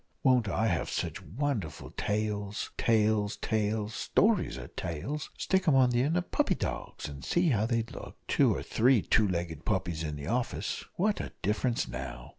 won't 0.23 0.49
I 0.49 0.65
have 0.65 0.89
sich 0.89 1.21
wonderful 1.21 1.91
tales 1.91 2.71
tales 2.75 3.37
tails 3.37 3.93
stories 3.93 4.57
are 4.57 4.67
tails 4.69 5.29
stick 5.37 5.67
'em 5.67 5.75
on 5.75 5.91
the 5.91 6.01
end 6.01 6.17
of 6.17 6.31
puppy 6.31 6.55
dogs, 6.55 7.07
and 7.07 7.23
see 7.23 7.49
how 7.49 7.67
they'd 7.67 7.91
look 7.91 8.17
two 8.27 8.51
or 8.51 8.63
three 8.63 9.03
two 9.03 9.27
legged 9.27 9.63
puppies 9.63 10.01
in 10.01 10.15
the 10.15 10.25
office 10.25 10.83
what 10.95 11.21
a 11.21 11.33
difference 11.43 11.87
now! 11.87 12.29